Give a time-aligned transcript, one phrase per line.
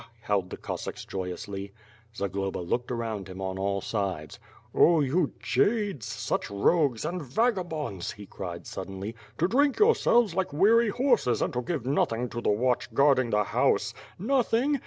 [0.23, 1.69] howled the Cossacks joyouslv.
[2.15, 4.39] Zagloba looked around him on all sides.
[4.73, 10.51] "Oh you jades, such rogues and vagabonds!" he cried sud denly, "to drink yourselves like
[10.53, 13.93] weary horses and to give nothing to the watch guarding the house.
[14.17, 14.79] Nothing?